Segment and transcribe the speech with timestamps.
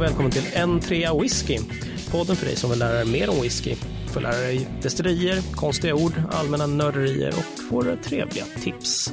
[0.00, 1.58] och välkommen till en trea whisky.
[2.10, 3.74] Podden för dig som vill lära dig mer om whisky.
[4.06, 9.12] Får lära dig destillerier, konstiga ord, allmänna nörderier och får trevliga tips.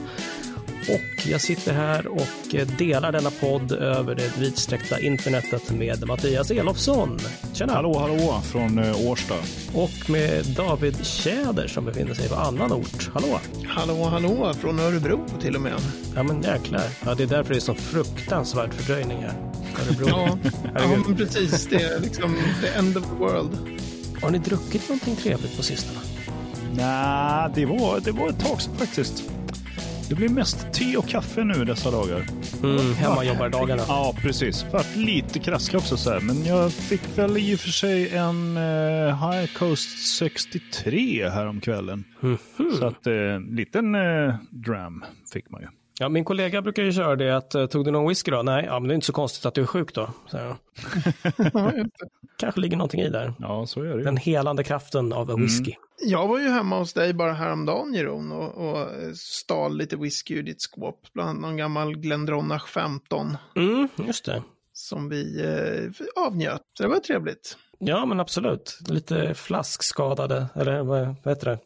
[0.90, 7.20] Och jag sitter här och delar denna podd över det vidsträckta internetet med Mattias Elofsson.
[7.54, 7.74] Tjena!
[7.74, 9.36] Hallå, hallå från eh, Årsta.
[9.74, 13.10] Och med David Tjäder som befinner sig på annan ort.
[13.14, 13.40] Hallå!
[13.68, 15.74] Hallå, hallå, från Örebro till och med.
[16.16, 16.84] Ja, men jäklar.
[17.06, 19.57] Ja, det är därför det är så fruktansvärd fördröjning här.
[19.76, 20.08] Örebro.
[20.08, 20.38] ja,
[20.76, 21.68] ja, men precis.
[21.68, 23.58] Det är liksom the end of the world.
[24.22, 26.00] Har ni druckit någonting trevligt på sistone?
[26.76, 29.32] Nej, det var, det var ett tag sedan faktiskt.
[30.10, 32.26] Det blir mest te och kaffe nu dessa dagar.
[32.64, 33.84] Mm, hemmajobbardagarna.
[33.88, 34.66] Ja, precis.
[34.72, 36.20] Vart lite krasslig också så här.
[36.20, 42.04] Men jag fick väl i och för sig en eh, High Coast 63 häromkvällen.
[42.24, 42.80] Mm -hmm.
[42.80, 45.68] Så att eh, liten eh, dram fick man ju.
[46.00, 48.42] Ja, min kollega brukar ju köra det att, eh, tog du någon whisky då?
[48.42, 50.10] Nej, ja, men det är inte så konstigt att du är sjuk då.
[50.28, 50.38] Så.
[52.38, 53.34] Kanske ligger någonting i där.
[53.40, 55.42] Ja, så är det Den helande kraften av mm.
[55.42, 55.74] whisky.
[56.06, 60.44] Jag var ju hemma hos dig bara häromdagen, Jeroen, och, och stal lite whisky ur
[60.44, 61.00] ditt skåp.
[61.14, 63.38] Bland annat någon gammal Glendronach 15.
[63.56, 64.44] Mm, just det.
[64.74, 67.58] Som vi eh, avnjöt, så det var trevligt.
[67.80, 68.80] Ja, men absolut.
[68.88, 71.60] Lite flaskskadade, eller vad heter det?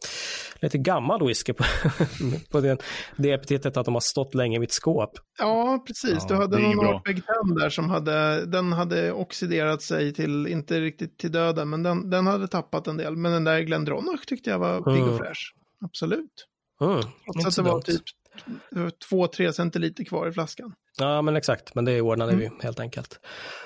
[0.61, 1.63] Lite gammal whisky på,
[2.51, 2.77] på det,
[3.17, 5.11] det epitetet att de har stått länge i mitt skåp.
[5.39, 6.17] Ja, precis.
[6.19, 7.23] Ja, du hade någon Arpeg
[7.59, 12.27] där som hade, den hade oxiderat sig till, inte riktigt till döden, men den, den
[12.27, 13.15] hade tappat en del.
[13.15, 15.17] Men den där Glendronach tyckte jag var pigg och mm.
[15.17, 15.53] fräsch.
[15.85, 16.47] Absolut.
[16.81, 17.01] Mm,
[17.33, 18.03] Trots att det var typ
[19.09, 20.73] två, tre centiliter kvar i flaskan.
[20.97, 21.75] Ja, men exakt.
[21.75, 22.49] Men det ordnade mm.
[22.57, 23.19] vi helt enkelt.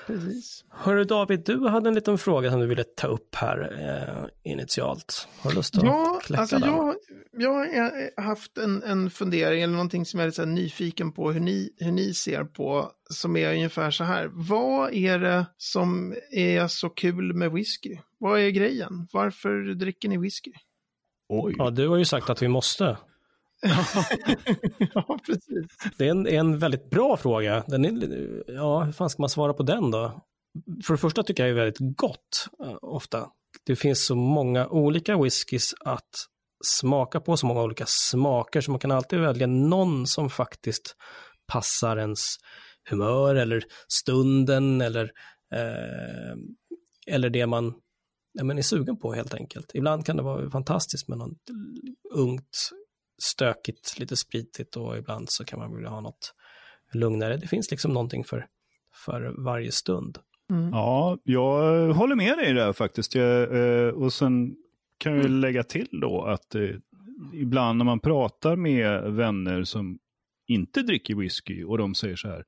[0.06, 0.64] Precis.
[0.70, 5.28] Hörru David, du hade en liten fråga som du ville ta upp här eh, initialt.
[5.38, 6.94] Har du lust att ja, kläcka alltså den?
[7.38, 7.82] Jag, jag
[8.16, 11.70] har haft en, en fundering eller någonting som jag är lite nyfiken på hur ni,
[11.78, 12.92] hur ni ser på.
[13.10, 14.30] Som är ungefär så här.
[14.32, 17.98] Vad är det som är så kul med whisky?
[18.18, 19.08] Vad är grejen?
[19.12, 20.52] Varför dricker ni whisky?
[21.28, 21.54] Oj.
[21.58, 22.96] Ja, du har ju sagt att vi måste.
[24.94, 25.66] ja, precis.
[25.98, 27.64] Det är en, en väldigt bra fråga.
[27.66, 30.26] Den är, ja, hur fan ska man svara på den då?
[30.86, 33.28] För det första tycker jag det är väldigt gott eh, ofta.
[33.66, 36.10] Det finns så många olika whiskys att
[36.64, 40.96] smaka på, så många olika smaker, så man kan alltid välja någon som faktiskt
[41.52, 42.20] passar ens
[42.90, 45.04] humör eller stunden eller,
[45.54, 46.36] eh,
[47.06, 47.74] eller det man
[48.32, 49.70] ja, men är sugen på helt enkelt.
[49.74, 51.38] Ibland kan det vara fantastiskt med något
[52.14, 52.70] ungt
[53.18, 56.34] stökigt, lite spritigt och ibland så kan man vilja ha något
[56.92, 57.36] lugnare.
[57.36, 58.46] Det finns liksom någonting för,
[59.04, 60.18] för varje stund.
[60.50, 60.70] Mm.
[60.70, 63.14] Ja, jag håller med dig där faktiskt.
[63.14, 64.56] Jag, eh, och sen
[64.98, 65.40] kan jag mm.
[65.40, 66.70] lägga till då att eh,
[67.32, 69.98] ibland när man pratar med vänner som
[70.46, 72.44] inte dricker whisky och de säger så här.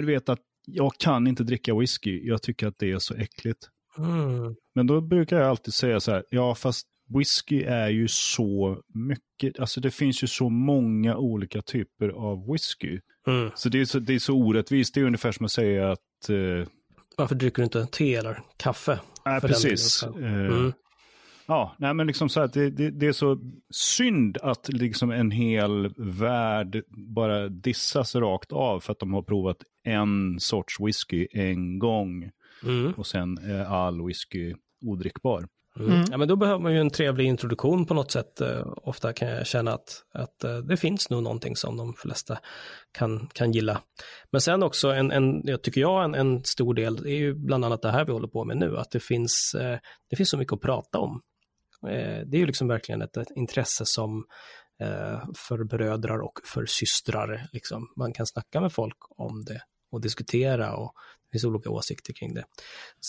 [0.00, 2.26] Du vet att jag kan inte dricka whisky.
[2.28, 3.68] Jag tycker att det är så äckligt.
[3.98, 4.56] Mm.
[4.72, 6.24] Men då brukar jag alltid säga så här.
[6.30, 12.08] Ja, fast whisky är ju så mycket, alltså det finns ju så många olika typer
[12.08, 13.00] av whisky.
[13.26, 13.50] Mm.
[13.54, 16.28] Så, det är så det är så orättvist, det är ungefär som att säga att...
[16.28, 16.68] Eh,
[17.16, 19.00] Varför dricker du inte te eller kaffe?
[19.24, 20.02] Nej, precis.
[20.02, 20.72] Eh, mm.
[21.48, 23.38] Ja, nej men liksom så att det, det, det, är så
[23.70, 29.56] synd att liksom en hel värld bara dissas rakt av för att de har provat
[29.84, 32.30] en sorts whisky en gång.
[32.64, 32.92] Mm.
[32.92, 35.48] Och sen är all whisky odrickbar.
[35.76, 35.92] Mm.
[35.92, 36.04] mm.
[36.10, 38.40] Ja, men då behöver man ju en trevlig introduktion på något sätt.
[38.40, 42.38] Eh, ofta kan jag känna att, att eh, det finns nog någonting som de flesta
[42.98, 43.80] kan, kan gilla.
[44.32, 47.64] Men sen också, en, en, jag tycker jag, en, en stor del är ju bland
[47.64, 49.78] annat det här vi håller på med nu, att det finns, eh,
[50.10, 51.20] det finns så mycket att prata om.
[52.26, 54.24] det är ju liksom verkligen ett, ett intresse som
[55.48, 57.92] för brödrar och för systrar, liksom.
[57.96, 59.60] man kan snacka med folk om det
[59.92, 60.92] och diskutera och
[61.36, 62.44] finns olika åsikter kring det.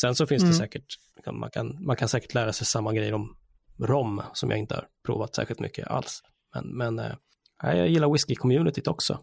[0.01, 0.51] Sen så finns mm.
[0.51, 0.95] det säkert,
[1.33, 3.37] man kan, man kan säkert lära sig samma grejer om
[3.79, 6.21] rom som jag inte har provat särskilt mycket alls.
[6.55, 9.19] Men, men äh, jag gillar whisky-communityt också.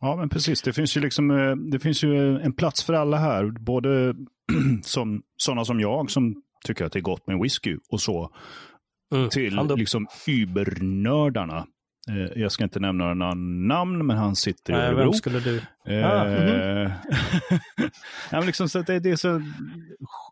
[0.00, 0.62] Ja, men precis.
[0.62, 3.50] Det finns ju liksom, eh, det finns ju en plats för alla här.
[3.60, 4.14] Både
[4.82, 8.30] som sådana som jag som tycker att det är gott med whisky och så.
[9.14, 11.75] Mm, till liksom übernördarna Eh,
[12.34, 15.02] jag ska inte nämna några namn, men han sitter i Örebro.
[15.02, 15.56] Vem skulle du?
[15.86, 16.90] Eh, ah, mm.
[18.30, 19.42] ja, liksom, så det, det, är så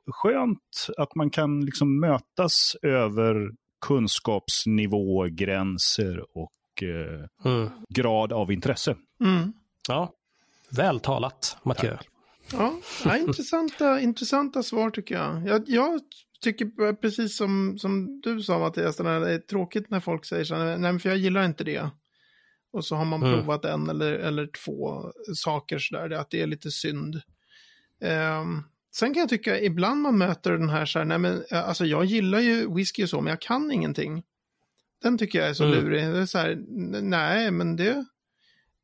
[0.06, 3.50] skönt att man kan liksom mötas över
[3.86, 7.70] kunskapsnivå, gränser och eh, mm.
[7.88, 8.96] grad av intresse.
[9.24, 9.52] Mm.
[9.88, 10.12] Ja,
[10.70, 11.56] väl talat.
[12.52, 12.72] Ja,
[13.04, 15.46] ja intressanta, intressanta svar tycker jag.
[15.46, 15.62] jag.
[15.66, 16.00] Jag
[16.44, 20.78] tycker precis som, som du sa Mattias, det är tråkigt när folk säger så här,
[20.78, 21.90] nej för jag gillar inte det.
[22.72, 23.34] Och så har man mm.
[23.34, 27.14] provat en eller, eller två saker sådär, att det är lite synd.
[28.40, 28.64] Um,
[28.94, 32.04] sen kan jag tycka ibland man möter den här så här, nej men alltså jag
[32.04, 34.22] gillar ju whisky och så, men jag kan ingenting.
[35.02, 35.84] Den tycker jag är så mm.
[35.84, 36.02] lurig.
[36.02, 36.64] Det är så här,
[37.02, 38.04] nej men det,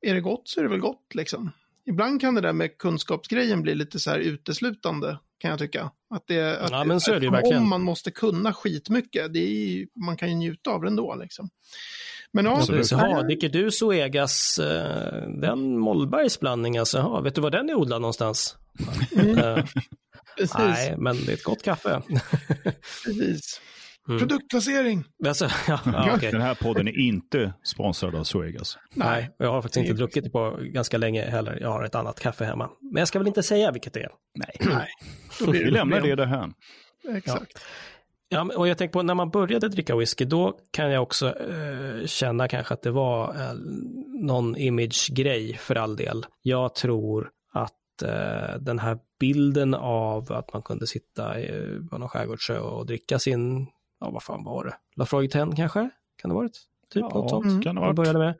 [0.00, 1.50] är det gott så är det väl gott liksom.
[1.86, 5.90] Ibland kan det där med kunskapsgrejen bli lite så här uteslutande, kan jag tycka.
[6.10, 7.62] Att det, att, ja, men så är det ju verkligen.
[7.62, 11.50] Om man måste kunna skitmycket, det är, man kan ju njuta av det ändå liksom.
[12.32, 17.40] Men ja, så, ja, dricker du Zoegas, eh, den Mollbergs blandning alltså, ja, vet du
[17.40, 18.56] var den är odlad någonstans?
[19.12, 19.64] Mm.
[20.40, 22.02] Uh, nej, men det är ett gott kaffe.
[23.04, 23.60] Precis.
[24.10, 24.18] Mm.
[24.18, 25.04] Produktplacering.
[25.26, 26.30] Alltså, ja, ja, okay.
[26.30, 28.78] Den här podden är inte sponsrad av Suegas.
[28.94, 31.58] Nej, jag har faktiskt inte druckit det på ganska länge heller.
[31.60, 32.70] Jag har ett annat kaffe hemma.
[32.92, 34.10] Men jag ska väl inte säga vilket det är.
[34.34, 34.56] Nej,
[35.40, 35.52] Nej.
[35.52, 36.52] vi lämnar det därhän.
[37.16, 37.52] Exakt.
[37.54, 37.60] Ja.
[38.32, 42.06] Ja, och jag tänker på när man började dricka whisky, då kan jag också eh,
[42.06, 43.54] känna kanske att det var eh,
[44.22, 46.26] någon image-grej för all del.
[46.42, 51.34] Jag tror att eh, den här bilden av att man kunde sitta
[51.90, 53.66] på någon skärgårdsö och dricka sin
[54.00, 54.76] ja vad fan var det?
[54.96, 55.90] Lafroig 10 kanske?
[56.16, 56.60] Kan det ha varit?
[56.92, 57.64] Typ ja, något sånt.
[57.64, 58.36] Kan det ha började med.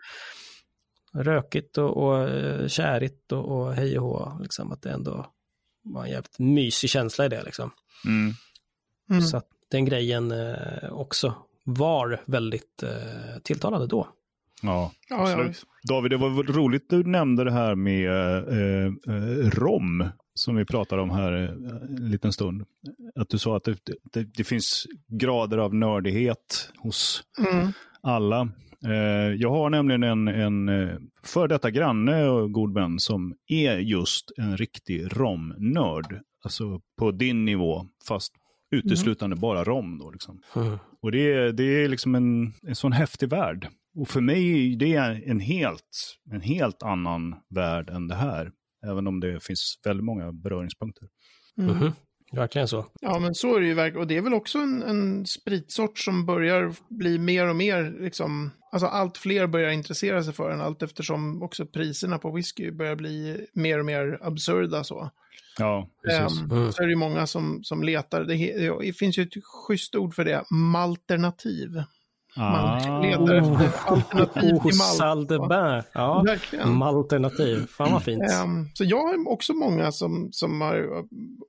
[1.13, 5.27] Rökigt och, och eh, kärigt och, och hej och hå, liksom att det ändå
[5.83, 7.71] var en jävligt mysig känsla i det liksom.
[8.07, 8.33] Mm.
[9.11, 9.23] Mm.
[9.23, 11.35] Så att den grejen eh, också
[11.65, 14.09] var väldigt eh, tilltalande då.
[14.61, 15.65] Ja, absolut.
[15.83, 20.05] Ja, David, det var roligt du nämnde det här med eh, eh, rom
[20.35, 21.51] som vi pratade om här eh,
[21.99, 22.65] en liten stund.
[23.15, 23.79] Att du sa att det,
[24.13, 27.73] det, det finns grader av nördighet hos mm.
[28.03, 28.49] alla.
[28.85, 33.77] Eh, jag har nämligen en, en eh, för detta granne och god vän som är
[33.77, 36.21] just en riktig romnörd.
[36.45, 38.33] Alltså på din nivå, fast
[38.71, 39.41] uteslutande mm.
[39.41, 39.99] bara rom.
[39.99, 40.43] Då, liksom.
[40.57, 40.79] Mm.
[41.03, 43.69] Och det är, det är liksom en, en sån häftig värld.
[43.97, 48.53] Och för mig det är en helt, en helt annan värld än det här.
[48.87, 51.09] Även om det finns väldigt många beröringspunkter.
[51.59, 51.71] Mm.
[51.71, 51.93] Mm -hmm.
[52.33, 52.87] Verkligen så.
[53.01, 54.01] Ja, men så är det ju verkligen.
[54.01, 58.51] Och det är väl också en, en spritsort som börjar bli mer och mer, liksom,
[58.73, 62.97] alltså allt fler börjar intressera sig för den, allt eftersom också priserna på whisky börjar
[62.97, 65.11] bli mer och mer absurda så.
[65.59, 66.41] Ja, precis.
[66.41, 66.73] Um, mm.
[66.73, 70.15] Så är det ju många som, som letar, det, det finns ju ett schysst ord
[70.15, 71.83] för det, malternativ.
[72.37, 73.07] Man ah.
[73.07, 74.97] efter alternativ oh, till malt.
[74.97, 75.85] Saldebär.
[75.93, 76.73] Ja, Verkligen.
[76.73, 77.67] malternativ.
[77.67, 78.23] Fan vad fint.
[78.43, 81.05] Um, så jag har också många som, som har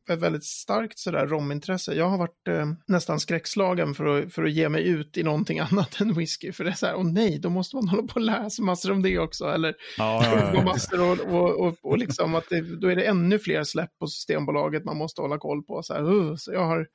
[0.10, 1.94] ett väldigt starkt sådär romintresse.
[1.94, 5.60] Jag har varit uh, nästan skräckslagen för att, för att ge mig ut i någonting
[5.72, 6.52] annat än whisky.
[6.52, 8.92] För det är så här, åh nej, då måste man hålla på och läsa massor
[8.92, 9.46] om det också.
[9.46, 10.64] Eller ah, ja, ja.
[10.64, 14.08] massor och, och, och, och liksom att det, då är det ännu fler släpp på
[14.08, 15.84] Systembolaget man måste hålla koll på.
[15.84, 16.88] Så, här, uh, så jag har,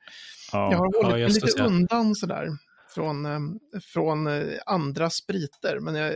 [0.51, 2.47] ja, jag har hållit ja, lite undan sådär
[2.97, 5.79] från, eh, från eh, andra spriter.
[5.79, 6.13] Men jag...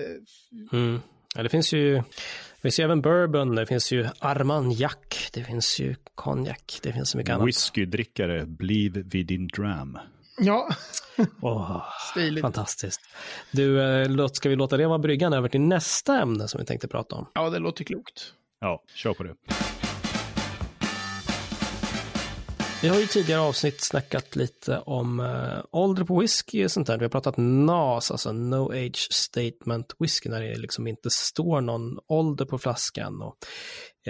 [0.72, 1.00] Mm.
[1.36, 5.80] Ja, det finns ju, det finns ju även bourbon, det finns ju armagnac, det finns
[5.80, 7.48] ju konjak, det finns så mycket annat.
[7.48, 9.98] Whiskydrickare, bliv vid din dram.
[10.40, 10.70] Ja.
[11.42, 11.84] oh,
[12.42, 13.02] fantastiskt.
[13.52, 16.88] Du, eh, ska vi låta det vara bryggan över till nästa ämne som vi tänkte
[16.88, 17.26] prata om?
[17.34, 18.34] Ja, det låter klokt.
[18.60, 19.36] Ja, kör på det.
[22.82, 26.98] Vi har ju tidigare avsnitt snackat lite om äh, ålder på whisky och sånt där.
[26.98, 32.00] Vi har pratat NAS, alltså No Age Statement Whisky, när det liksom inte står någon
[32.08, 33.22] ålder på flaskan.
[33.22, 33.38] Och,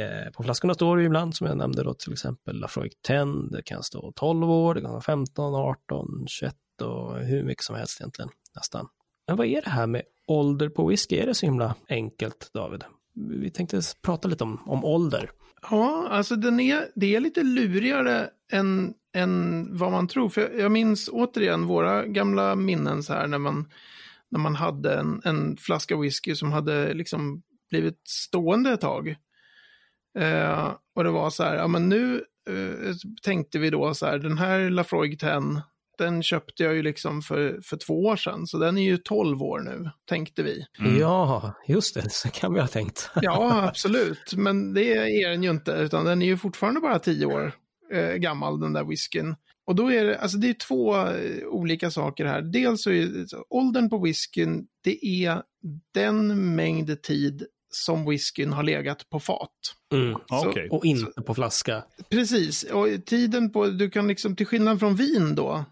[0.01, 3.25] eh, på flaskorna står det ju ibland, som jag nämnde då, till exempel Lafroig 10,
[3.25, 7.75] det kan stå 12 år, det kan vara 15, 18, 21 och hur mycket som
[7.75, 8.87] helst egentligen, nästan.
[9.27, 11.15] Men vad är det här med ålder på whisky?
[11.15, 12.83] Är det så himla enkelt, David?
[13.13, 15.31] Vi tänkte prata lite om, om ålder.
[15.69, 20.29] Ja, alltså den är, det är lite lurigare än, än vad man tror.
[20.29, 23.71] För jag minns återigen våra gamla minnen så här när man,
[24.29, 29.15] när man hade en, en flaska whisky som hade liksom blivit stående ett tag.
[30.19, 34.17] Eh, och det var så här, ja men nu eh, tänkte vi då så här,
[34.19, 35.61] den här Lafroig 10
[36.01, 39.43] den köpte jag ju liksom för, för två år sedan, så den är ju tolv
[39.43, 40.65] år nu, tänkte vi.
[40.79, 40.99] Mm.
[40.99, 43.09] Ja, just det, så kan vi ha tänkt.
[43.21, 47.25] ja, absolut, men det är den ju inte, utan den är ju fortfarande bara tio
[47.25, 47.53] år
[47.93, 49.35] eh, gammal, den där whiskyn.
[49.65, 52.41] Och då är det, alltså det är två eh, olika saker här.
[52.41, 55.41] Dels så är åldern på whiskyn, det är
[55.93, 59.49] den mängd tid som whiskyn har legat på fat.
[59.93, 60.67] Mm, så, okay.
[60.69, 61.83] Och inte på flaska.
[62.09, 65.65] Precis, och tiden på, du kan liksom till skillnad från vin då,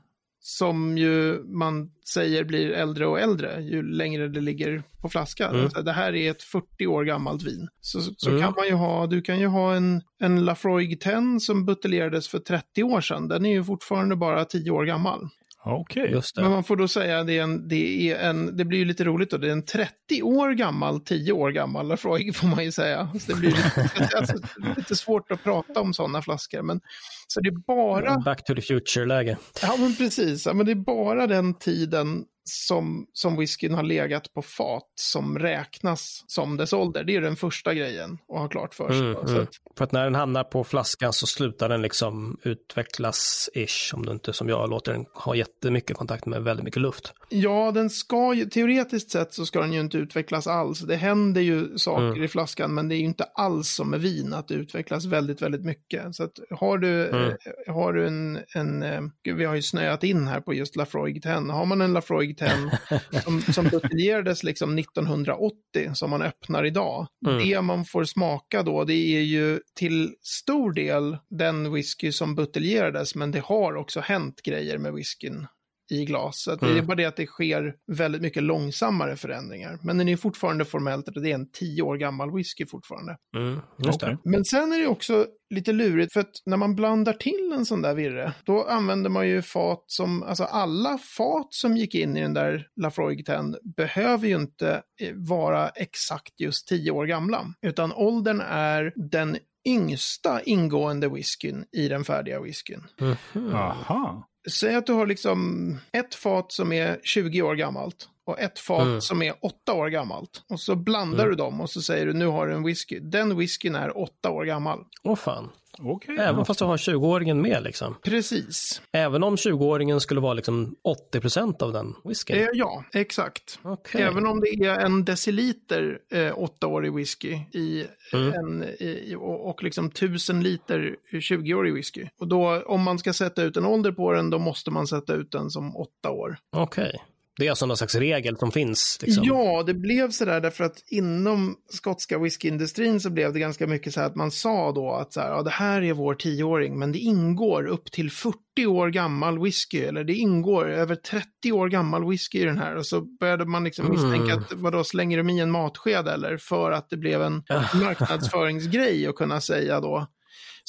[0.49, 5.47] som ju man säger blir äldre och äldre ju längre det ligger på flaska.
[5.47, 5.69] Mm.
[5.85, 7.67] Det här är ett 40 år gammalt vin.
[7.81, 8.41] Så, så mm.
[8.41, 12.39] kan man ju ha, du kan ju ha en, en Lafroig 10 som buteljerades för
[12.39, 13.27] 30 år sedan.
[13.27, 15.29] Den är ju fortfarande bara 10 år gammal.
[15.65, 16.11] Okej.
[16.11, 16.41] Just det.
[16.41, 18.85] Men man får då säga att det, är en, det, är en, det blir ju
[18.85, 22.63] lite roligt då, det är en 30 år gammal, 10 år gammal Lafroig får man
[22.63, 23.09] ju säga.
[23.19, 24.37] Så det blir lite, alltså,
[24.77, 26.61] lite svårt att prata om sådana flaskor.
[26.61, 26.81] Men,
[27.27, 29.37] så det är bara, Back to the future-läge.
[29.61, 34.33] ja men precis, ja, men det är bara den tiden som, som whiskyn har legat
[34.33, 37.03] på fat som räknas som dess ålder.
[37.03, 38.99] Det är den första grejen att ha klart för sig.
[38.99, 39.47] Mm, mm.
[39.77, 44.33] För att när den hamnar på flaskan så slutar den liksom utvecklas-ish, om du inte
[44.33, 47.13] som jag låter den ha jättemycket kontakt med väldigt mycket luft.
[47.29, 50.79] Ja, den ska ju, teoretiskt sett så ska den ju inte utvecklas alls.
[50.79, 52.23] Det händer ju saker Mm.
[52.23, 55.41] i flaskan, men det är ju inte alls som med vin att det utvecklas väldigt,
[55.41, 56.15] väldigt mycket.
[56.15, 57.29] Så att har du, Mm.
[57.29, 60.75] eh, har du en, en eh, gud, vi har ju snöat in här på just
[60.75, 61.31] Lafroig 10.
[61.31, 65.53] Har man en Lafroig 10 som, som buteljerades liksom 1980,
[65.93, 67.49] som man öppnar idag, Mm.
[67.49, 73.15] det man får smaka då, det är ju till stor del den whisky som buteljerades,
[73.15, 75.47] men det har också hänt grejer med whiskyn
[75.89, 76.41] i glas.
[76.43, 76.85] Så att Det är Mm.
[76.87, 79.79] bara det att det sker väldigt mycket långsammare förändringar.
[79.83, 83.17] Men den är fortfarande formellt, det är en tio år gammal whisky fortfarande.
[83.35, 84.17] Mm, just Okej.
[84.23, 84.29] det.
[84.29, 87.81] Men sen är det också lite lurigt för att när man blandar till en sån
[87.81, 92.21] där virre, då använder man ju fat som, alltså alla fat som gick in i
[92.21, 93.35] den där Lafroig 10
[93.77, 100.41] behöver ju inte eh, vara exakt just tio år gamla, utan åldern är den yngsta
[100.41, 102.83] ingående whiskyn i den färdiga whiskyn.
[102.99, 103.55] Mhm.
[103.55, 104.25] Aha.
[104.49, 108.81] Säg att du har liksom ett fat som är 20 år gammalt och ett fat
[108.87, 109.01] Mm.
[109.01, 110.43] som är 8 år gammalt.
[110.49, 111.29] Och så blandar Mm.
[111.29, 112.99] du dem och så säger du nu har du en whisky.
[112.99, 114.79] Den whiskyn är 8 år gammal.
[115.03, 115.49] Åh fan.
[115.83, 116.17] Okej.
[116.19, 117.95] Även fast du har 20-åringen med liksom.
[118.03, 118.81] Precis.
[118.91, 120.75] Även om 20-åringen skulle vara liksom
[121.13, 122.37] 80% av den whiskyn.
[122.37, 123.59] Eh, ja, exakt.
[123.63, 124.01] Okej.
[124.01, 128.33] Även om det är en deciliter eh, 8-årig whisky i Mm.
[128.33, 132.07] en, i, och, och liksom 1000 liter 20-årig whisky.
[132.19, 135.13] Och då om man ska sätta ut en ålder på den, då måste man sätta
[135.13, 136.37] ut den som 8 år.
[136.55, 137.03] Okej.
[137.39, 138.97] Det är alltså någon slags regel som finns.
[139.01, 139.23] Liksom.
[139.27, 143.99] Ja, det blev sådär därför att inom skotska whiskyindustrin så blev det ganska mycket så
[143.99, 146.91] här att man sa då att så här, ja, det här är vår tioåring, men
[146.91, 148.35] det ingår upp till 40
[148.67, 152.75] år gammal whisky, eller det ingår över 30 år gammal whisky i den här.
[152.75, 153.91] Och så började man liksom Mm.
[153.97, 156.37] misstänka att vadå, slänger de i en matsked eller?
[156.37, 157.43] För att det blev en
[157.83, 160.07] marknadsföringsgrej att kunna säga då.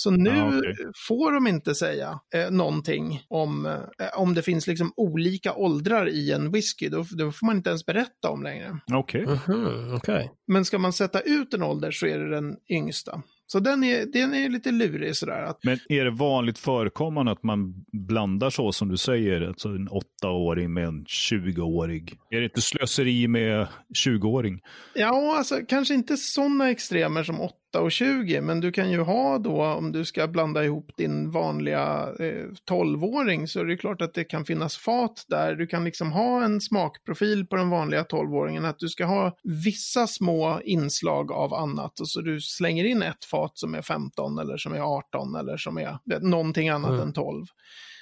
[0.02, 0.74] Så nu Ja, okej.
[1.08, 3.80] får de inte säga eh, någonting om, eh,
[4.16, 6.88] om det finns liksom olika åldrar i en whisky.
[6.88, 8.78] Då, då får man inte ens berätta om längre.
[8.92, 9.26] Okej.
[9.26, 10.30] Mhm, Okej.
[10.46, 13.22] Men ska man sätta ut en ålder så är det den yngsta.
[13.46, 15.42] Så den är, den är lite lurig sådär.
[15.42, 17.74] Att, Men är det vanligt förekommande att man
[18.08, 22.18] blandar så som du säger, alltså en åttaåring med en 20-årig?
[22.30, 23.66] Är det inte slöseri med
[24.06, 24.60] 20-åring?
[24.94, 27.40] ja, alltså kanske inte sådana extremer som
[27.70, 31.30] 8 och 20, men du kan ju ha då, om du ska blanda ihop din
[31.30, 35.54] vanliga eh, 12-åring, så är det klart att det kan finnas fat där.
[35.54, 40.06] Du kan liksom ha en smakprofil på den vanliga 12-åringen, att du ska ha vissa
[40.06, 44.56] små inslag av annat, och så du slänger in ett fat som är 15 eller
[44.56, 47.02] som är 18 eller som är vet, någonting annat Mm.
[47.02, 47.46] än 12.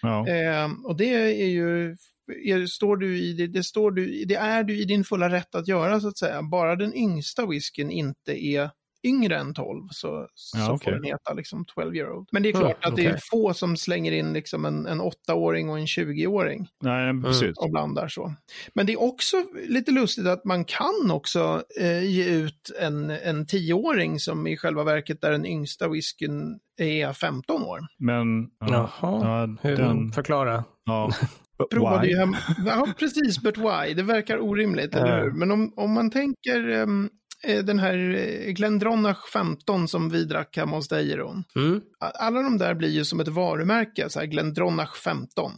[0.02, 0.28] Ja.
[0.28, 1.96] Eh, och det är ju,
[2.44, 5.54] är, står du i, det, det, står du, det är du i din fulla rätt
[5.54, 6.42] att göra så att säga.
[6.42, 8.70] Bara den yngsta whiskyn inte är
[9.06, 10.92] yngre än 12 så, så Ja, får okej.
[10.92, 12.28] den heta liksom 12 year old.
[12.32, 15.00] Men det är Mm, klart att det är få som slänger in liksom en, en
[15.00, 17.58] 8-åring och en 20-åring Nej, men precis.
[17.58, 18.34] och blandar så.
[18.74, 19.36] Men det är också
[19.68, 24.84] lite lustigt att man kan också eh, ge ut en, en 10-åring som i själva
[24.84, 27.80] verket där den yngsta whiskyn är 15 år.
[27.98, 28.88] Men, ja, Jaha.
[29.00, 30.64] ja, Hur, den, Förklara.
[30.84, 31.10] ja.
[31.70, 32.12] provade Why?
[32.12, 32.34] ju hem...
[32.66, 33.94] Ja, precis, but why?
[33.94, 35.30] Det verkar orimligt, eller hur?
[35.30, 36.86] Men om, om man tänker eh,
[37.62, 41.44] den här eh, Glendronach 15 som vi drack hemma hos dig, Ron.
[41.56, 41.80] Mm.
[42.00, 45.52] Alla de där blir ju som ett varumärke, så här Glendronach 15.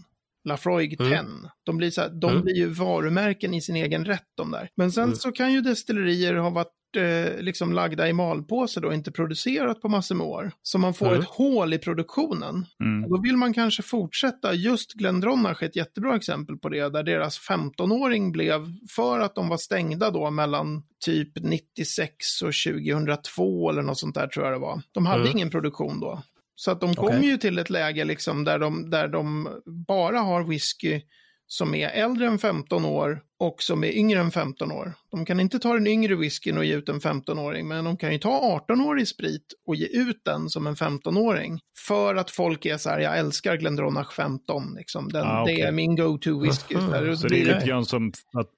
[0.44, 1.12] Lafroig Mm.
[1.12, 1.50] 10.
[1.66, 2.42] De, blir så här, de Mm.
[2.42, 4.68] blir ju varumärken i sin egen rätt de där.
[4.76, 5.16] Men sen Mm.
[5.16, 9.80] så kan ju destillerier ha varit eh, liksom lagda i malpåse då, och inte producerat
[9.82, 10.52] på massor med år.
[10.62, 11.20] Så man får Mm.
[11.20, 12.66] ett hål i produktionen.
[12.84, 13.10] Mm.
[13.10, 14.54] Då vill man kanske fortsätta.
[14.54, 18.66] Just Glendronach är ett jättebra exempel på det, där deras 15-åring blev,
[18.96, 22.52] för att de var stängda då mellan typ 96 och
[23.06, 24.82] 2002 eller något sånt där tror jag det var.
[24.92, 25.32] De hade Mm.
[25.36, 26.22] ingen produktion då.
[26.54, 27.26] Så att de kom Okej.
[27.26, 29.48] ju till ett läge liksom där de, där de
[29.88, 31.00] bara har whisky
[31.52, 34.92] som är äldre än 15 år och som är yngre än 15 år.
[35.10, 38.12] De kan inte ta den yngre whiskyn och ge ut en 15-åring, men de kan
[38.12, 41.60] ju ta 18-årig sprit och ge ut den som en 15-åring.
[41.86, 45.08] För att folk är så här, jag älskar Glendronach 15, liksom.
[45.08, 45.54] den, Ah, okej.
[45.56, 46.74] det är min go-to whisky.
[47.16, 48.50] Så det är det- lite grann som att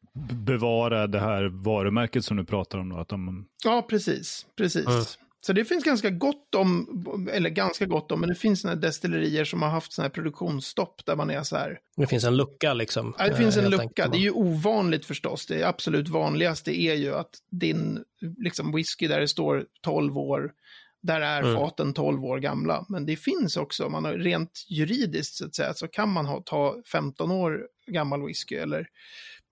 [0.46, 2.88] bevara det här varumärket som du pratar om.
[2.88, 4.46] Då, att de, Ja, precis.
[4.56, 4.86] precis.
[4.86, 5.02] Mm.
[5.46, 9.44] Så det finns ganska gott om, eller ganska gott om, men det finns sådana destillerier
[9.44, 11.78] som har haft sådana här produktionsstopp där man är så här.
[11.96, 13.14] Det finns en lucka liksom.
[13.18, 13.82] Ja, det finns en eh, lucka.
[13.82, 14.12] enkelt.
[14.12, 15.46] Det är ju ovanligt förstås.
[15.46, 18.04] Det absolut vanligaste är ju att din
[18.44, 20.52] liksom whisky där det står 12 år,
[21.02, 21.54] där är Mm.
[21.54, 22.86] faten 12 år gamla.
[22.88, 26.42] Men det finns också, man har, rent juridiskt så att säga, så kan man ha,
[26.46, 28.86] ta 15 år gammal whisky eller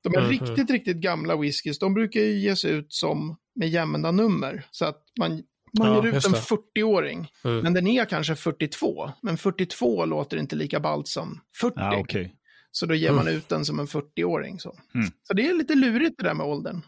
[0.02, 0.30] de här Mhm.
[0.30, 4.66] riktigt, riktigt gamla whiskys, de brukar ju ges ut som med jämna nummer.
[4.70, 5.42] Så att man,
[5.78, 6.38] man Ja, ger ut en det.
[6.38, 7.60] 40-åring, Mm.
[7.60, 9.10] men den är kanske 42.
[9.22, 11.74] Men 42 låter inte lika ballt som 40.
[11.76, 12.36] Ja, okej.
[12.72, 14.58] Så då ger man ut den som en 40-åring.
[14.60, 14.74] Så.
[14.94, 15.06] Mm.
[15.22, 16.82] så det är lite lurigt det där med åldern.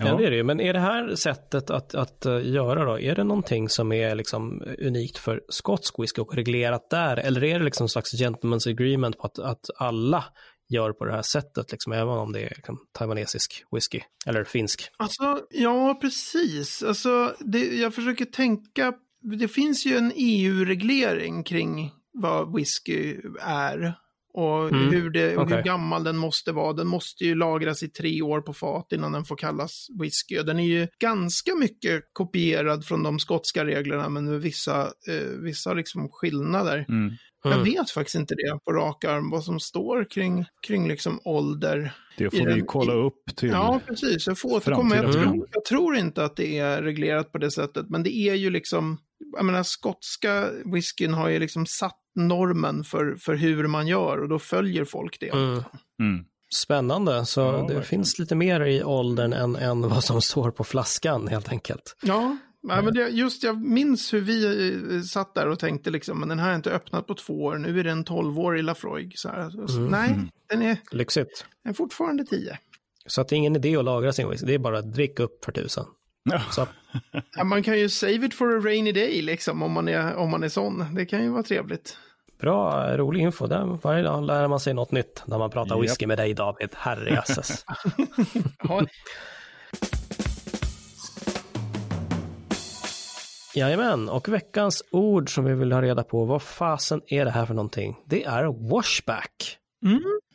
[0.00, 0.44] Ja, det är det.
[0.44, 4.14] Men är det här sättet att, att eh, göra då, är det någonting som är
[4.14, 7.16] liksom unikt för skotsk whisky och reglerat där?
[7.16, 10.24] Eller är det liksom en slags gentleman's agreement på att, att alla
[10.68, 14.90] gör på det här sättet, liksom, även om det är liksom, taiwanesisk whisky eller finsk?
[14.96, 16.82] Alltså, ja, precis.
[16.82, 18.92] Alltså, det, jag försöker tänka,
[19.38, 23.94] det finns ju en EU-reglering kring vad whisky är.
[24.34, 26.72] Och, Mm, hur, det, och hur gammal den måste vara.
[26.72, 30.42] Den måste ju lagras i tre år på fat innan den får kallas whisky.
[30.42, 35.74] Den är ju ganska mycket kopierad från de skotska reglerna, men med vissa, eh, vissa
[35.74, 36.84] liksom skillnader.
[36.88, 37.14] Mm.
[37.44, 37.64] Jag Mm.
[37.64, 41.92] vet faktiskt inte det på rak arm, vad som står kring, kring liksom ålder.
[42.18, 43.48] Det får vi den- kolla upp till.
[43.48, 44.26] Ja, precis.
[44.26, 44.96] Jag får återkomma.
[44.96, 48.34] Jag tror, jag tror inte att det är reglerat på det sättet, men det är
[48.34, 48.98] ju liksom,
[49.36, 54.28] jag menar, skotska whiskyn har ju liksom satt normen för, för hur man gör och
[54.28, 55.28] då följer folk det.
[55.28, 55.54] Mm.
[56.00, 56.24] Mm.
[56.54, 57.82] Spännande, så Ja, det verkligen.
[57.82, 61.96] finns lite mer i åldern än, än vad som står på flaskan helt enkelt.
[62.02, 62.36] Ja,
[62.68, 64.44] ja men det, just jag minns hur vi
[64.96, 67.58] eh, satt där och tänkte liksom, men den här är inte öppnat på två år,
[67.58, 69.12] nu är det en tolvårig Lafroig.
[69.18, 69.60] Så här.
[69.62, 69.90] Och så, Mm.
[69.90, 71.46] Nej, den är, Lyxigt.
[71.64, 72.58] den är fortfarande tio.
[73.06, 75.22] Så att det är ingen idé att lagra sin whisky, det är bara att dricka
[75.22, 75.86] upp för tusan.
[77.36, 77.44] Ja.
[77.44, 80.42] Man kan ju save it for a rainy day liksom, om man är, om man
[80.42, 80.94] är sån.
[80.94, 81.96] Det kan ju vara trevligt.
[82.40, 83.46] bra, rolig info.
[83.46, 85.84] Där, varje dag lär man sig något nytt när man pratar Japp.
[85.84, 86.68] whisky med dig David.
[86.76, 87.64] Herrejösses.
[88.68, 88.86] Ja,
[93.58, 97.46] Jajamän, och veckans ord som vi vill ha reda på, vad fasen är det här
[97.46, 97.96] för någonting?
[98.06, 99.58] Det är washback.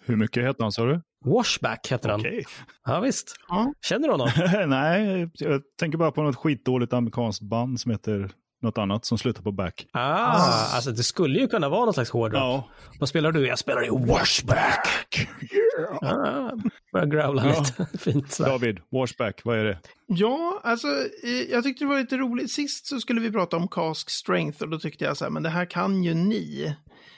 [0.05, 1.01] Hur mycket heter han sa du?
[1.25, 2.19] Washback heter han.
[2.19, 2.43] Okej.
[2.85, 3.35] Ja, visst.
[3.47, 3.73] ja.
[3.85, 4.29] Känner du honom?
[4.69, 8.31] Nej, jag tänker bara på något skitdåligt amerikanskt band som heter
[8.63, 9.85] något annat som slutar på back.
[9.91, 12.41] Ah, alltså det skulle ju kunna vara någon slags hårdrock.
[12.41, 12.69] Ja.
[12.99, 13.47] Vad spelar du?
[13.47, 14.87] Jag spelar i washback.
[16.01, 16.51] Ah,
[16.93, 17.59] börjar growla Ja.
[17.59, 17.97] lite.
[17.97, 18.49] Fint sådär.
[18.49, 19.79] David, washback, vad är det?
[20.07, 20.87] Ja, alltså
[21.49, 22.51] jag tyckte det var lite roligt.
[22.51, 25.43] Sist så skulle vi prata om cask strength och då tyckte jag så här, men
[25.43, 26.75] det här kan ju ni.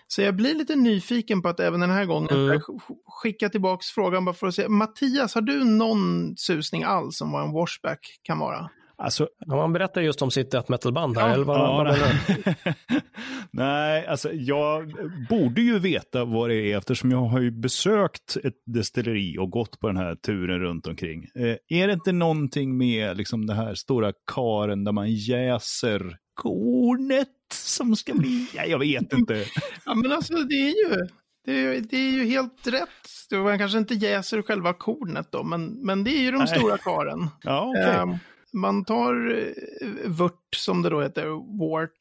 [0.08, 2.50] Så jag blir lite nyfiken på att även den här gången Mm.
[2.50, 2.62] mm.
[3.08, 4.68] skicka tillbaka frågan bara för att se.
[4.70, 8.70] Mattias, har du någon susning alls om vad en washback kan vara?
[8.98, 11.34] Alltså, Ja, man berättar just om sitt death metal-band här, Ja.
[11.34, 12.76] eller vad, ja, vad
[13.52, 14.08] nej.
[14.08, 14.94] alltså jag
[15.30, 19.80] borde ju veta vad det är eftersom jag har ju besökt ett destilleri och gått
[19.80, 21.24] på den här turen runt omkring.
[21.36, 27.28] Eh, är det inte någonting med liksom den här stora karen där man jäser kornet
[27.54, 29.46] som ska bli, ja, jag vet inte.
[29.86, 31.08] Ja, men alltså det är ju,
[31.46, 32.90] det är, ju- det är ju helt rätt.
[33.32, 36.48] Var kanske inte jäser själva kornet då, men, men det är ju de Nej.
[36.48, 37.28] stora karen.
[37.44, 37.84] Ja, okej.
[37.96, 38.16] Ehm,
[38.56, 39.38] man tar
[39.82, 41.26] eh, vört, som det då heter,
[41.60, 41.92] wort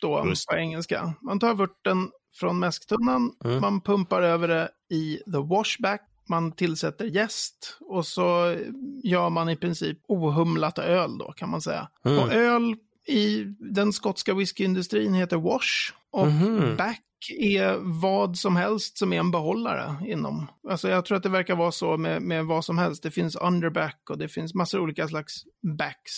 [0.00, 1.14] då Just på engelska.
[1.22, 3.60] Man tar vörten från mäsktunnan, Mm.
[3.60, 8.56] man pumpar över det i the washback, man tillsätter jäst och så
[9.04, 11.88] gör man i princip ohumlat öl då kan man säga.
[12.04, 12.18] Mm.
[12.18, 16.76] Och öl i den skotska whiskyindustrin heter wash och Mhm.
[16.76, 20.46] back är vad som helst som är en behållare inom.
[20.68, 23.02] Alltså jag tror att det verkar vara så med, med vad som helst.
[23.02, 25.34] Det finns underback och det finns massor olika slags
[25.78, 26.12] backs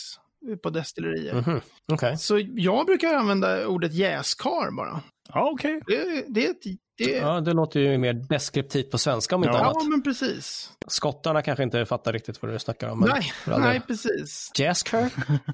[0.62, 1.34] på destillerier.
[1.34, 1.60] Mhm,
[1.92, 2.16] Okej.
[2.16, 5.00] Så jag brukar använda ordet jäskar bara.
[5.28, 5.80] Ja, okej.
[5.86, 6.62] Det, det, är ett-
[6.98, 9.64] det, ja, Ja, det låter ju mer deskriptivt på svenska om inte Ja.
[9.64, 9.88] annat.
[9.88, 10.72] men precis.
[10.86, 13.00] Skottarna kanske inte fattar riktigt vad du snackar om.
[13.00, 14.50] Nej, nej, precis.
[14.58, 15.10] Jasker?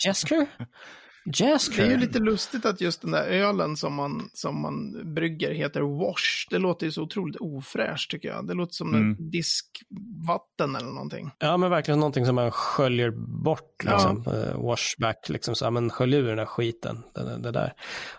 [0.07, 0.47] Jasker?
[1.77, 5.55] Det är ju lite lustigt att just den där ölen som man, som man brygger
[5.55, 6.47] heter wash.
[6.51, 8.47] Det låter ju så otroligt ofräscht tycker jag.
[8.47, 9.31] Det låter som Mm.
[9.31, 11.31] diskvatten eller någonting.
[11.39, 13.11] Ja, men verkligen någonting som man sköljer
[13.45, 14.25] bort, liksom.
[14.27, 17.73] Eh, washback, liksom så, ja, men skölj ur den här skiten, det, det där.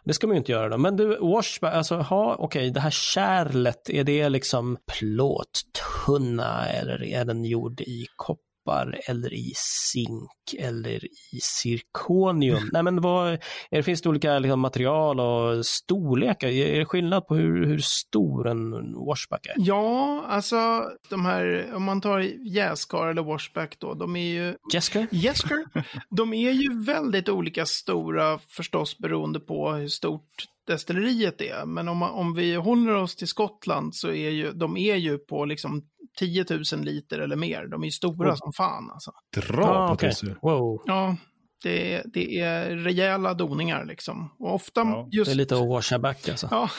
[0.04, 0.78] Det ska man ju inte göra då.
[0.78, 7.26] Men du, washback, alltså, ha, okej, det här kärlet, är det liksom plåttunna eller är
[7.26, 12.70] den gjord i koppar koppar eller i zink eller i zirkonium?
[12.72, 16.48] Nej men vad, är det, finns det olika liksom, material och storlekar?
[16.48, 19.54] Är det skillnad på hur, hur stor en washback är?
[19.58, 22.20] Ja, alltså de här, om man tar
[22.56, 24.56] jäskar eller washback då, de är ju...
[24.74, 25.08] Jesker?
[25.12, 25.66] Jesker,
[26.10, 31.66] de är ju väldigt olika stora förstås beroende på hur stort destilleriet är.
[31.66, 35.46] Men om, om vi håller oss till Skottland så är ju, de är ju på
[35.46, 35.82] liksom
[36.20, 37.68] 10 000 liter eller mer.
[37.68, 38.36] De är ju stora oh.
[38.36, 39.12] som fan alltså.
[39.36, 40.14] Dra ah, på okay.
[40.42, 40.82] Wow.
[40.86, 41.18] Ja,
[41.64, 44.36] det, det är rejäla doningar liksom.
[44.40, 45.08] Och ofta ja.
[45.12, 45.26] just...
[45.26, 46.48] Det är lite att washa back alltså.
[46.52, 46.70] Ja,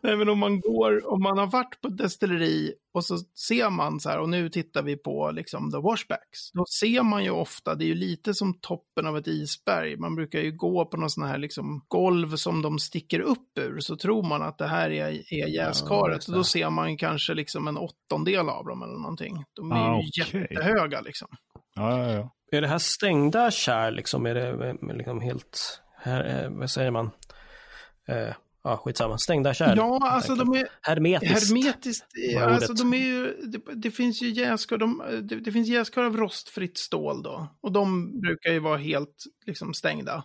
[0.00, 3.70] Nej, men om man går, om man har varit på ett destilleri och så ser
[3.70, 6.52] man så här, och nu tittar vi på liksom the washbacks.
[6.52, 9.96] Då ser man ju ofta, det är ju lite som toppen av ett isberg.
[9.96, 13.80] Man brukar ju gå på någon sån här liksom golv som de sticker upp ur,
[13.80, 16.28] så tror man att det här är, är jäskaret.
[16.28, 19.44] Ja, då ser man kanske liksom en åttondel av dem eller någonting.
[19.52, 20.40] De är ah, ju okay.
[20.40, 21.28] jättehöga liksom.
[21.74, 22.32] Ja, ja, ja.
[22.52, 24.26] Är det här stängda kärl liksom?
[24.26, 27.10] Är det liksom helt, här, eh, vad säger man?
[28.08, 28.34] Eh,
[28.66, 29.76] ja, skitsamma, stängda kärl.
[29.76, 31.48] Ja, alltså de är hermetiskt.
[31.48, 32.06] hermetiskt
[32.38, 36.16] alltså de är ju, det, det finns ju jäskar, de, det, det, finns jäskar av
[36.16, 37.48] rostfritt stål då.
[37.60, 40.24] Och de brukar ju vara helt liksom stängda.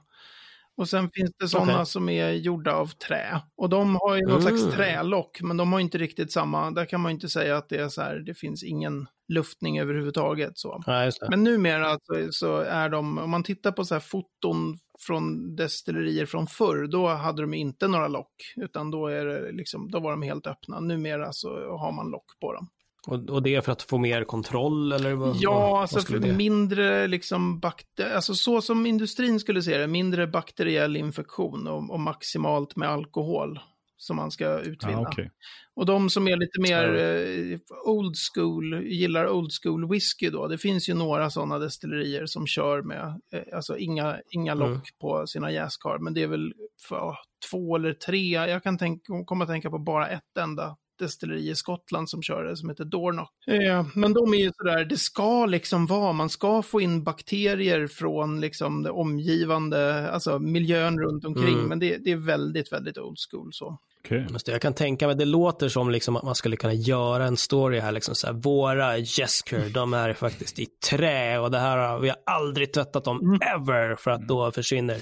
[0.78, 1.86] Och sen finns det sådana okay.
[1.86, 3.42] som är gjorda av trä.
[3.58, 4.58] Och de har ju något mm.
[4.58, 7.78] slags trälock, men de har inte riktigt samma, där kan man inte säga att det
[7.78, 10.58] är så här, det finns ingen luftning överhuvudtaget.
[10.58, 10.84] Så.
[10.86, 15.56] Ja, men numera alltså, så är de, om man tittar på så här foton från
[15.56, 20.00] destillerier från förr, då hade de inte några lock, utan då, är det liksom, då
[20.00, 20.80] var de helt öppna.
[20.80, 22.70] Numera så har man lock på dem.
[23.08, 25.14] Och, och det är för att få mer kontroll eller?
[25.14, 29.88] Vad, ja, vad, alltså vad mindre liksom bakter, alltså så som industrin skulle se det,
[29.88, 33.60] mindre bakteriell infektion och, och maximalt med alkohol
[33.98, 34.98] som man ska utvinna.
[34.98, 35.30] Ah, okay.
[35.76, 40.58] Och de som är lite mer eh, old school, gillar old school whisky då, det
[40.58, 44.82] finns ju några sådana destillerier som kör med, eh, alltså inga, inga lock mm.
[45.02, 46.54] på sina jäskar, men det är väl
[46.88, 47.16] för,
[47.52, 51.56] två eller tre, jag kan tänka, komma att tänka på bara ett enda destilleri i
[51.56, 53.32] Skottland som kör det, som heter Dornock.
[53.48, 57.88] Eh, men de är ju sådär, det ska liksom vara, man ska få in bakterier
[57.88, 61.66] från liksom det omgivande, alltså miljön runt omkring, mm.
[61.66, 63.80] men det, det, är väldigt, väldigt old school så.
[64.06, 64.26] Okay.
[64.46, 67.80] Jag kan tänka mig, det låter som liksom att man skulle kunna göra en story
[67.80, 72.00] här, liksom så här, våra Jesker, de är faktiskt i trä och det här har
[72.00, 73.40] vi har aldrig tvättat dem mm.
[73.42, 74.98] ever för att då försvinner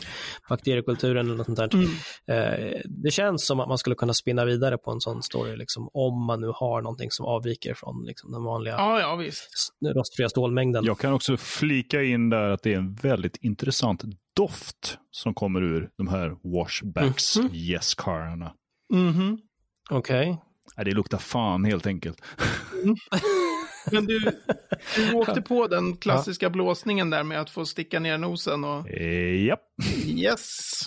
[0.49, 1.69] bakteriekulturen eller något sånt där.
[1.73, 1.89] Mm.
[2.27, 5.89] Eh, det känns som att man skulle kunna spinna vidare på en sån story, liksom,
[5.93, 9.31] om man nu har någonting som avviker från liksom, den vanliga ja, ja,
[9.95, 10.85] rostfria stålmängden.
[10.85, 14.03] Jag kan också flika in där att det är en väldigt intressant
[14.35, 17.51] doft som kommer ur de här washbacks, mm.
[17.53, 18.53] yes-kararna.
[18.93, 19.37] Mhm.
[19.89, 20.37] Okej.
[20.73, 20.85] Okay.
[20.85, 22.21] det luktar fan helt enkelt.
[22.83, 22.95] Mm.
[23.91, 24.19] Men du,
[24.95, 26.49] du åkte på den klassiska ja.
[26.49, 28.89] blåsningen där med att få sticka ner nosen och...
[28.89, 29.61] Eh, japp.
[30.05, 30.81] Yes.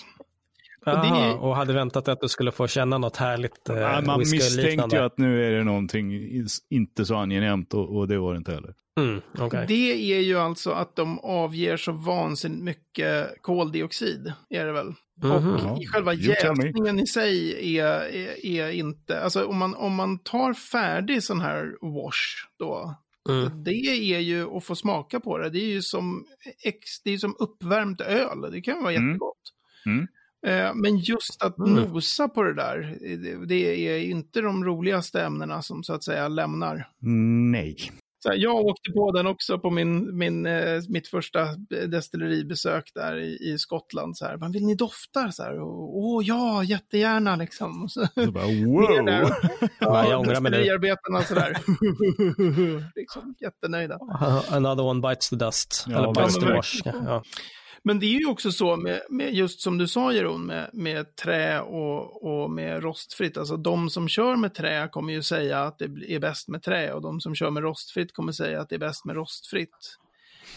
[0.85, 1.33] Aha, och, det...
[1.33, 5.01] och hade väntat att du skulle få känna något härligt eh, ja, Man misstänkte ju
[5.01, 6.11] att nu är det någonting
[6.69, 8.73] inte så angenämt och, och det var det inte heller.
[8.99, 9.65] Mm, okay.
[9.65, 14.93] Det är ju alltså att de avger så vansinnigt mycket koldioxid, är det väl?
[15.23, 15.71] Mm -hmm.
[15.71, 20.19] Och i själva jäsningen i sig är, är, är, inte, alltså om man, om man
[20.19, 22.95] tar färdig sån här wash då,
[23.29, 23.63] mm.
[23.63, 23.75] det
[24.15, 26.25] är ju att få smaka på det, det är ju som,
[26.63, 29.09] ex, det är som uppvärmt öl, det kan vara mm.
[29.09, 29.41] jättegott.
[29.85, 30.07] Mm.
[30.47, 31.73] Eh, men just att mm.
[31.73, 32.97] nosa på det där,
[33.45, 36.89] det är inte de roligaste ämnena som så att säga lämnar.
[37.51, 37.77] Nej.
[38.23, 41.45] Så här, jag åkte på den också på min, min, eh, mitt första
[41.87, 44.17] destilleribesök där i, i Skottland.
[44.17, 45.31] Så här, Men vill ni dofta?
[45.31, 47.89] Så här, Åh ja, jättegärna liksom.
[47.89, 49.05] Så, bara, wow!
[49.05, 49.35] Där.
[49.79, 50.57] Ja, jag ångrar mig nu.
[50.57, 51.57] Destilleriarbetarna sådär.
[52.95, 53.99] liksom, jättenöjda.
[54.49, 55.85] Another one bites the dust.
[55.87, 56.81] Ja, Eller bites the wash.
[56.85, 57.23] Ja.
[57.85, 61.15] Men det är ju också så med, med just som du sa Jeroen, med, med
[61.15, 63.37] trä och, och med rostfritt.
[63.37, 66.93] Alltså de som kör med trä kommer ju säga att det är bäst med trä
[66.93, 69.97] och de som kör med rostfritt kommer säga att det är bäst med rostfritt.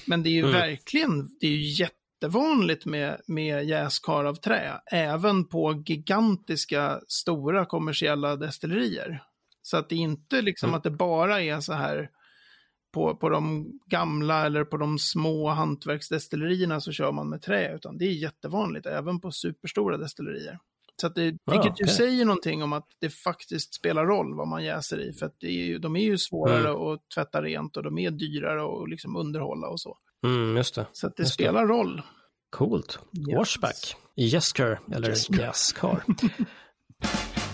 [0.07, 0.53] Men det är ju mm.
[0.53, 8.37] verkligen, det är ju jättevanligt med, med jäskar av trä, även på gigantiska, stora kommersiella
[8.37, 9.23] destillerier.
[9.63, 10.77] Så att det är inte liksom mm.
[10.79, 12.11] att det bara är så här
[12.97, 17.99] på, på de gamla eller på de små hantverksdestillerierna så kör man med trä, utan
[17.99, 20.59] det är jättevanligt även på superstora destillerier.
[21.01, 21.73] Så att det, vilket ah, okay.
[21.79, 25.35] ju säger någonting om att det faktiskt spelar roll vad man jäser i, för att
[25.41, 26.83] det är ju, de är ju svårare mm.
[26.83, 29.99] att tvätta rent och de är dyrare att liksom underhålla och så.
[30.27, 30.87] Mm, just det.
[30.93, 31.73] Så att det just spelar det.
[31.73, 32.03] roll.
[32.51, 32.99] Coolt.
[33.19, 33.37] Yes.
[33.37, 33.97] Washback.
[34.15, 36.05] Jesker, eller Jaskar.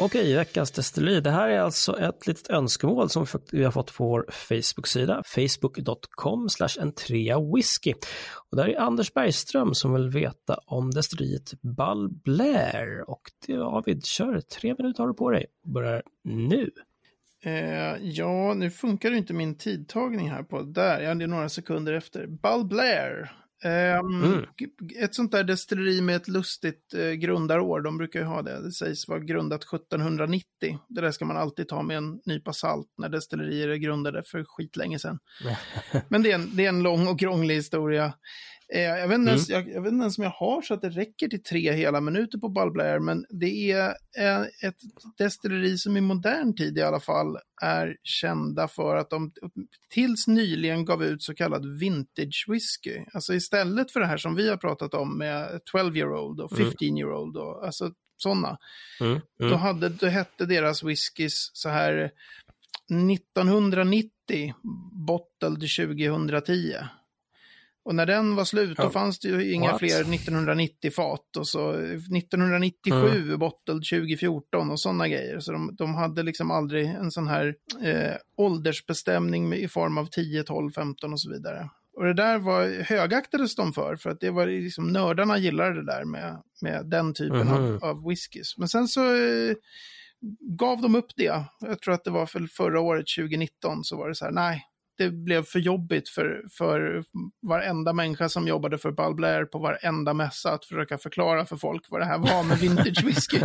[0.00, 1.20] Okej, veckans destilleri.
[1.20, 6.48] Det här är alltså ett litet önskemål som vi har fått på vår Facebook-sida, facebook.com
[7.54, 7.94] whisky.
[8.50, 13.10] Och där är Anders Bergström som vill veta om destilleriet Ball Blair.
[13.10, 15.46] Och David, kör, tre minuter har du på dig.
[15.64, 16.70] Börjar nu.
[17.44, 21.00] Eh, ja, nu funkar ju inte min tidtagning här på där.
[21.00, 22.26] Ja, det är några sekunder efter.
[22.26, 23.32] Ball Blair
[23.64, 24.44] Um, mm.
[25.00, 28.62] Ett sånt där destilleri med ett lustigt uh, grundarår, de brukar ju ha det.
[28.62, 30.78] Det sägs vara grundat 1790.
[30.88, 34.44] Det där ska man alltid ta med en nypa salt när destillerier är grundade för
[34.44, 35.18] skitlänge sedan.
[36.08, 38.12] Men det är, en, det är en lång och krånglig historia.
[38.74, 39.60] Eh, jag, vet inte ens, mm.
[39.60, 42.00] jag, jag, vet inte ens om jag har så att det räcker till tre hela
[42.00, 44.76] minuter på Ball men det är eh, ett
[45.18, 49.32] destilleri som i modern tid i alla fall är kända för att de
[49.90, 53.04] tills nyligen gav ut så kallad vintage whisky.
[53.12, 56.50] Alltså istället för det här som vi har pratat om med 12 year old och
[56.50, 56.96] 15 mm.
[56.96, 58.58] year old och alltså sådana.
[59.00, 59.12] Mm.
[59.12, 59.50] Mm.
[59.50, 62.10] Då, hade, då hette deras whiskys så här
[63.12, 64.54] 1990
[65.06, 66.74] bottled 2010.
[67.88, 69.78] Och när den var slut, då fanns det ju inga What?
[69.78, 71.36] fler 1990 fat.
[71.38, 73.38] Och så 1997 mm.
[73.38, 75.40] bottled 2014 och sådana grejer.
[75.40, 80.42] Så de, de, hade liksom aldrig en sån här eh, åldersbestämning i form av 10,
[80.42, 81.68] 12, 15 och så vidare.
[81.96, 85.86] Och det där var, högaktades de för, för att det var liksom, nördarna gillade det
[85.86, 87.54] där med, med den typen mm.
[87.54, 87.78] av, mhm.
[87.82, 88.58] av whiskys.
[88.58, 89.54] Men sen så eh,
[90.40, 91.44] gav de upp det.
[91.60, 94.64] Jag tror att det var för förra året, 2019, så var det så här, nej,
[94.98, 97.04] det blev för jobbigt för, för
[97.42, 101.86] varenda människa som jobbade för Ball Blair på varenda mässa att försöka förklara för folk
[101.90, 103.38] vad det här var med vintage whisky.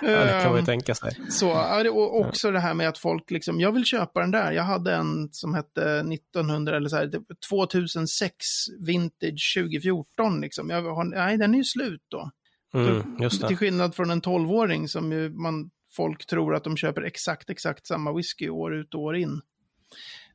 [0.00, 1.16] ja, det kan man ju ehm, tänka sig.
[1.30, 1.50] Så,
[1.90, 4.52] och också det här med att folk liksom, jag vill köpa den där.
[4.52, 7.10] Jag hade en som hette 1900 eller så här,
[7.48, 8.46] 2006
[8.86, 10.70] vintage 2014 liksom.
[10.70, 12.30] Jag har, nej, den är ju slut då.
[12.74, 13.30] Mm.
[13.30, 17.86] Till skillnad från en 12-åring som ju man, folk tror att de köper exakt, exakt
[17.86, 19.40] samma whisky år ut och år in.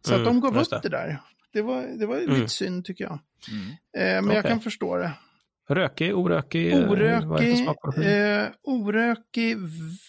[0.02, 0.80] Så mm, att de gav upp det.
[0.84, 1.22] det där.
[1.54, 2.36] Det var, det var mm.
[2.36, 3.20] lite synd tycker jag.
[3.52, 3.70] Mm.
[3.70, 4.36] Eh, men okay.
[4.36, 5.12] jag kan förstå det.
[5.70, 6.74] Rökig, orökig?
[6.74, 7.68] Eh, orökig,
[8.06, 9.58] eh, orökig,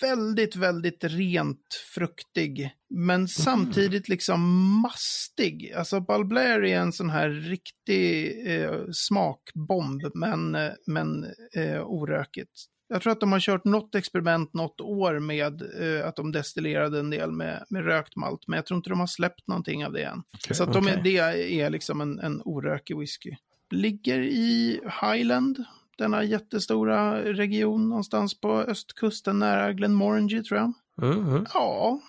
[0.01, 2.71] väldigt, väldigt rent fruktig.
[2.95, 4.41] Men samtidigt liksom
[4.83, 5.73] mastig.
[5.77, 11.25] Alltså Balblair är en sån här riktig eh, smakbomb, men, eh, men
[11.57, 12.67] eh, orökigt.
[12.93, 16.99] Jag tror att de har kört något experiment något år med eh, att de destillerade
[16.99, 19.93] en del med, med rökt malt, men jag tror inte de har släppt någonting av
[19.93, 20.23] det än.
[20.35, 21.17] Okay, så att de är, det
[21.61, 23.37] är liksom en, en orökig whisky.
[23.71, 25.65] Ligger i Highland,
[25.99, 30.73] denna jättestora region någonstans på östkusten nära Glenmorangie tror jag.
[31.03, 31.47] Mm -hmm.
[31.55, 32.01] Ja,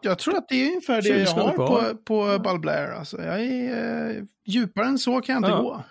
[0.00, 2.90] jag tror att det är ungefär det jag har på, på Balblair.
[2.90, 5.62] Alltså, jag är, eh, djupare än så kan jag inte ja.
[5.62, 5.84] gå.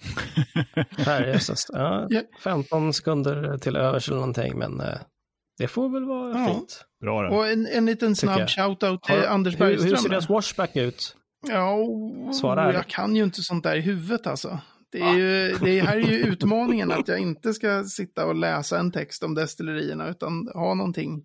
[0.98, 1.66] Herrejösses.
[1.72, 2.08] Ja,
[2.40, 4.98] 15 sekunder till övers eller någonting, men eh,
[5.58, 6.46] det får väl vara ja.
[6.46, 6.84] fint.
[7.00, 7.36] Bra då.
[7.36, 9.84] Och en, en liten snabb shoutout till Har, Anders Bergström.
[9.84, 11.16] Hur, hur ser deras washback ut?
[11.48, 11.78] Ja,
[12.40, 14.60] Svara jag kan ju inte sånt där i huvudet alltså.
[14.92, 18.78] Det, är ju, det här är ju utmaningen att jag inte ska sitta och läsa
[18.78, 21.22] en text om destillerierna utan ha någonting.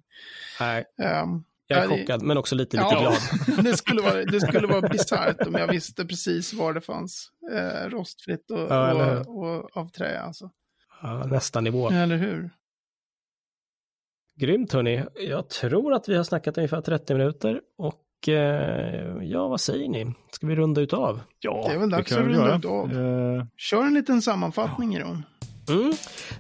[0.60, 0.86] Nej.
[1.24, 3.66] Um, jag är chockad, men också lite, lite ja, glad.
[3.66, 7.90] det skulle vara, det skulle vara bisarrt om jag visste precis var det fanns eh,
[7.90, 10.22] rostfritt och, ja, och, och, av trä.
[10.22, 10.50] Alltså.
[11.02, 11.90] Ja, nästa nivå.
[11.90, 12.50] Eller hur?
[14.36, 15.04] Grymt hörni.
[15.16, 20.14] Jag tror att vi har snackat ungefär 30 minuter och eh, ja, vad säger ni?
[20.32, 21.22] Ska vi runda ut av?
[21.40, 22.94] Ja, det är väl dags att runda ut av.
[22.94, 23.46] Uh...
[23.58, 25.24] Kör en liten sammanfattning, Ron.
[25.70, 25.94] Mm.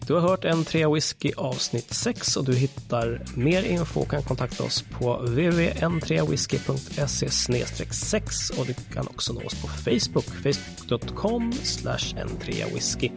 [0.07, 4.23] Du har hört en Trea Whisky avsnitt 6 och du hittar mer info och kan
[4.23, 7.29] kontakta oss på www.n3whisky.se
[7.93, 13.11] 6 och du kan också nå oss på Facebook, facebook.com n3whisky.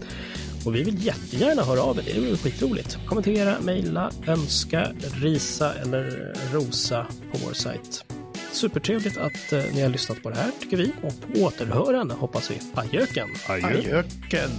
[0.64, 2.98] Och vi vill jättegärna höra av er, det vore skitroligt.
[3.06, 8.04] Kommentera, mejla, önska, risa eller rosa på vår sajt.
[8.52, 12.50] Supertrevligt att eh, ni har lyssnat på det här tycker vi och på återhörande hoppas
[12.50, 12.60] vi.
[12.74, 13.28] Adjöken!
[13.48, 14.50] Adjöken!